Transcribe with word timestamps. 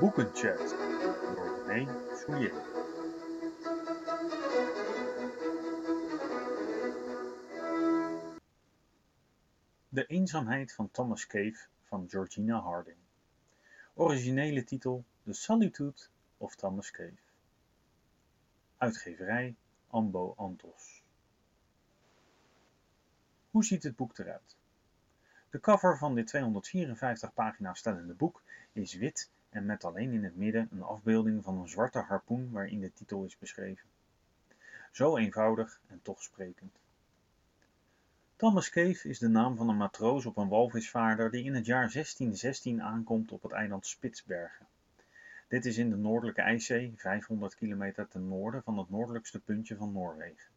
Boekenchat 0.00 0.68
door 1.34 1.64
René 1.66 2.14
Soulier. 2.16 2.52
De 9.88 10.06
eenzaamheid 10.06 10.74
van 10.74 10.90
Thomas 10.90 11.26
Cave 11.26 11.66
van 11.82 12.08
Georgina 12.08 12.60
Harding. 12.60 12.96
Originele 13.94 14.64
titel 14.64 15.04
The 15.24 15.32
Solitude 15.32 16.06
of 16.36 16.54
Thomas 16.54 16.90
Cave. 16.90 17.18
Uitgeverij 18.76 19.54
Ambo 19.86 20.34
Antos. 20.36 21.02
Hoe 23.50 23.64
ziet 23.64 23.82
het 23.82 23.96
boek 23.96 24.18
eruit? 24.18 24.56
De 25.50 25.60
cover 25.60 25.98
van 25.98 26.14
dit 26.14 26.26
254 26.26 27.34
pagina's 27.34 27.78
stellende 27.78 28.14
boek 28.14 28.42
is 28.72 28.94
wit 28.94 29.30
en 29.50 29.66
met 29.66 29.84
alleen 29.84 30.12
in 30.12 30.24
het 30.24 30.36
midden 30.36 30.68
een 30.72 30.82
afbeelding 30.82 31.44
van 31.44 31.58
een 31.58 31.68
zwarte 31.68 31.98
harpoen 31.98 32.50
waarin 32.50 32.80
de 32.80 32.92
titel 32.92 33.24
is 33.24 33.38
beschreven. 33.38 33.88
Zo 34.92 35.16
eenvoudig 35.16 35.80
en 35.86 36.00
toch 36.02 36.22
sprekend. 36.22 36.72
Thomas 38.36 38.70
Cave 38.70 39.08
is 39.08 39.18
de 39.18 39.28
naam 39.28 39.56
van 39.56 39.68
een 39.68 39.76
matroos 39.76 40.26
op 40.26 40.36
een 40.36 40.48
walvisvaarder 40.48 41.30
die 41.30 41.44
in 41.44 41.54
het 41.54 41.66
jaar 41.66 41.92
1616 41.92 42.82
aankomt 42.82 43.32
op 43.32 43.42
het 43.42 43.52
eiland 43.52 43.86
Spitsbergen. 43.86 44.66
Dit 45.48 45.64
is 45.64 45.78
in 45.78 45.90
de 45.90 45.96
Noordelijke 45.96 46.42
IJszee, 46.42 46.94
500 46.96 47.54
kilometer 47.54 48.08
ten 48.08 48.28
noorden 48.28 48.62
van 48.62 48.78
het 48.78 48.90
noordelijkste 48.90 49.40
puntje 49.40 49.76
van 49.76 49.92
Noorwegen. 49.92 50.50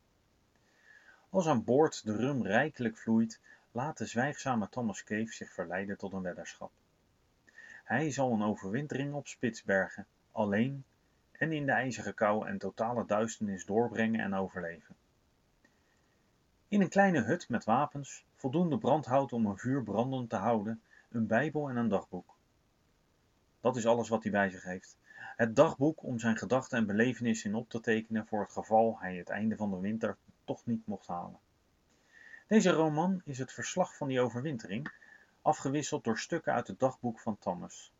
Als 1.29 1.47
aan 1.47 1.63
boord 1.63 2.05
de 2.05 2.15
rum 2.15 2.43
rijkelijk 2.45 2.97
vloeit, 2.97 3.39
laat 3.71 3.97
de 3.97 4.05
zwijgzame 4.05 4.69
Thomas 4.69 5.03
Cave 5.03 5.33
zich 5.33 5.53
verleiden 5.53 5.97
tot 5.97 6.13
een 6.13 6.21
weddenschap. 6.21 6.71
Hij 7.91 8.11
zal 8.11 8.31
een 8.31 8.43
overwintering 8.43 9.13
op 9.13 9.27
Spitsbergen, 9.27 10.05
alleen 10.31 10.83
en 11.31 11.51
in 11.51 11.65
de 11.65 11.71
ijzige 11.71 12.13
kou 12.13 12.47
en 12.47 12.57
totale 12.57 13.05
duisternis 13.05 13.65
doorbrengen 13.65 14.19
en 14.19 14.33
overleven. 14.33 14.95
In 16.67 16.81
een 16.81 16.89
kleine 16.89 17.21
hut 17.21 17.49
met 17.49 17.63
wapens, 17.63 18.25
voldoende 18.35 18.77
brandhout 18.77 19.33
om 19.33 19.45
een 19.45 19.57
vuur 19.57 19.83
brandend 19.83 20.29
te 20.29 20.35
houden, 20.35 20.81
een 21.09 21.27
bijbel 21.27 21.69
en 21.69 21.75
een 21.75 21.87
dagboek. 21.87 22.35
Dat 23.61 23.75
is 23.75 23.85
alles 23.85 24.09
wat 24.09 24.23
hij 24.23 24.31
bij 24.31 24.49
zich 24.49 24.63
heeft. 24.63 24.97
Het 25.35 25.55
dagboek 25.55 26.03
om 26.03 26.19
zijn 26.19 26.37
gedachten 26.37 26.77
en 26.77 26.85
belevenissen 26.85 27.49
in 27.49 27.55
op 27.55 27.69
te 27.69 27.79
tekenen 27.79 28.27
voor 28.27 28.41
het 28.41 28.51
geval 28.51 28.97
hij 28.99 29.15
het 29.15 29.29
einde 29.29 29.55
van 29.55 29.69
de 29.69 29.79
winter 29.79 30.17
toch 30.43 30.65
niet 30.65 30.87
mocht 30.87 31.07
halen. 31.07 31.39
Deze 32.47 32.69
roman 32.69 33.21
is 33.25 33.37
het 33.37 33.53
verslag 33.53 33.95
van 33.95 34.07
die 34.07 34.21
overwintering, 34.21 34.91
afgewisseld 35.41 36.03
door 36.03 36.19
stukken 36.19 36.53
uit 36.53 36.67
het 36.67 36.79
dagboek 36.79 37.19
van 37.19 37.37
Thomas. 37.39 37.91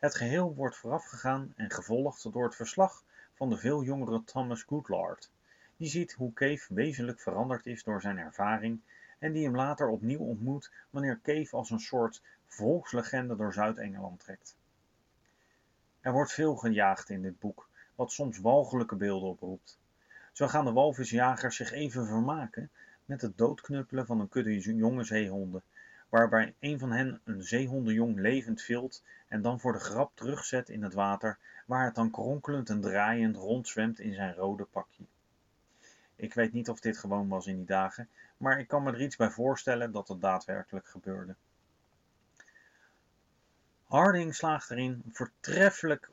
Het 0.00 0.14
geheel 0.14 0.54
wordt 0.54 0.76
voorafgegaan 0.76 1.52
en 1.56 1.70
gevolgd 1.70 2.32
door 2.32 2.44
het 2.44 2.54
verslag 2.54 3.02
van 3.34 3.50
de 3.50 3.56
veel 3.56 3.82
jongere 3.82 4.24
Thomas 4.24 4.62
Goodlard, 4.62 5.30
die 5.76 5.88
ziet 5.88 6.12
hoe 6.12 6.32
Cave 6.32 6.74
wezenlijk 6.74 7.20
veranderd 7.20 7.66
is 7.66 7.84
door 7.84 8.00
zijn 8.00 8.18
ervaring 8.18 8.80
en 9.18 9.32
die 9.32 9.44
hem 9.44 9.56
later 9.56 9.88
opnieuw 9.88 10.18
ontmoet 10.18 10.70
wanneer 10.90 11.20
Cave 11.22 11.56
als 11.56 11.70
een 11.70 11.80
soort 11.80 12.22
volkslegende 12.46 13.36
door 13.36 13.52
Zuid-Engeland 13.52 14.20
trekt. 14.20 14.56
Er 16.00 16.12
wordt 16.12 16.32
veel 16.32 16.56
gejaagd 16.56 17.08
in 17.08 17.22
dit 17.22 17.38
boek, 17.38 17.68
wat 17.94 18.12
soms 18.12 18.38
walgelijke 18.38 18.96
beelden 18.96 19.28
oproept. 19.28 19.78
Zo 20.32 20.48
gaan 20.48 20.64
de 20.64 20.72
walvisjagers 20.72 21.56
zich 21.56 21.72
even 21.72 22.06
vermaken 22.06 22.70
met 23.04 23.22
het 23.22 23.38
doodknuppelen 23.38 24.06
van 24.06 24.20
een 24.20 24.28
kudde 24.28 24.58
jonge 24.60 25.04
zeehonden, 25.04 25.62
waarbij 26.14 26.54
een 26.60 26.78
van 26.78 26.92
hen 26.92 27.20
een 27.24 27.42
zeehondenjong 27.42 28.18
levend 28.18 28.62
vilt 28.62 29.02
en 29.28 29.42
dan 29.42 29.60
voor 29.60 29.72
de 29.72 29.78
grap 29.78 30.10
terugzet 30.14 30.68
in 30.68 30.82
het 30.82 30.94
water, 30.94 31.38
waar 31.66 31.84
het 31.84 31.94
dan 31.94 32.10
kronkelend 32.10 32.70
en 32.70 32.80
draaiend 32.80 33.36
rondzwemt 33.36 33.98
in 33.98 34.14
zijn 34.14 34.34
rode 34.34 34.64
pakje. 34.64 35.04
Ik 36.16 36.34
weet 36.34 36.52
niet 36.52 36.68
of 36.68 36.80
dit 36.80 36.98
gewoon 36.98 37.28
was 37.28 37.46
in 37.46 37.56
die 37.56 37.66
dagen, 37.66 38.08
maar 38.36 38.58
ik 38.58 38.68
kan 38.68 38.82
me 38.82 38.92
er 38.92 39.02
iets 39.02 39.16
bij 39.16 39.30
voorstellen 39.30 39.92
dat 39.92 40.08
het 40.08 40.20
daadwerkelijk 40.20 40.86
gebeurde. 40.86 41.34
Harding 43.84 44.34
slaagt 44.34 44.70
erin 44.70 45.02
voortreffelijk 45.12 46.10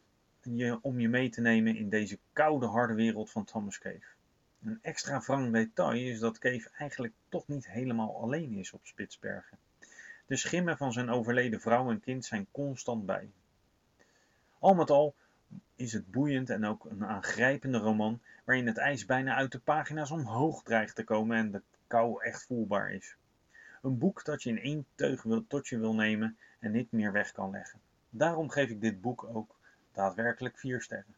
om 0.81 0.99
je 0.99 1.09
mee 1.09 1.29
te 1.29 1.41
nemen 1.41 1.75
in 1.75 1.89
deze 1.89 2.17
koude, 2.33 2.65
harde 2.65 2.93
wereld 2.93 3.31
van 3.31 3.45
Thomas 3.45 3.79
Cave. 3.79 4.05
Een 4.63 4.79
extra 4.81 5.19
wrang 5.19 5.53
detail 5.53 5.91
is 5.91 6.19
dat 6.19 6.39
Cave 6.39 6.69
eigenlijk 6.77 7.13
toch 7.29 7.47
niet 7.47 7.67
helemaal 7.67 8.21
alleen 8.21 8.53
is 8.53 8.71
op 8.73 8.81
Spitsbergen. 8.83 9.57
De 10.31 10.37
schimmen 10.37 10.77
van 10.77 10.93
zijn 10.93 11.09
overleden 11.09 11.61
vrouw 11.61 11.89
en 11.89 11.99
kind 11.99 12.25
zijn 12.25 12.47
constant 12.51 13.05
bij. 13.05 13.31
Al 14.59 14.73
met 14.73 14.89
al 14.89 15.15
is 15.75 15.93
het 15.93 16.11
boeiend 16.11 16.49
en 16.49 16.65
ook 16.65 16.85
een 16.85 17.05
aangrijpende 17.05 17.77
roman 17.77 18.21
waarin 18.43 18.67
het 18.67 18.77
ijs 18.77 19.05
bijna 19.05 19.35
uit 19.35 19.51
de 19.51 19.59
pagina's 19.59 20.11
omhoog 20.11 20.63
dreigt 20.63 20.95
te 20.95 21.03
komen 21.03 21.37
en 21.37 21.51
de 21.51 21.61
kou 21.87 22.23
echt 22.23 22.45
voelbaar 22.45 22.91
is. 22.91 23.15
Een 23.81 23.97
boek 23.97 24.25
dat 24.25 24.43
je 24.43 24.49
in 24.49 24.61
één 24.61 24.85
teug 24.95 25.25
tot 25.47 25.67
je 25.67 25.79
wil 25.79 25.95
nemen 25.95 26.37
en 26.59 26.71
niet 26.71 26.91
meer 26.91 27.11
weg 27.11 27.31
kan 27.31 27.51
leggen. 27.51 27.79
Daarom 28.09 28.49
geef 28.49 28.69
ik 28.69 28.81
dit 28.81 29.01
boek 29.01 29.23
ook 29.23 29.55
daadwerkelijk 29.91 30.59
vier 30.59 30.81
sterren. 30.81 31.15